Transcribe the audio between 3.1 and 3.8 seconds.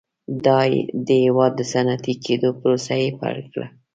پیل کړه.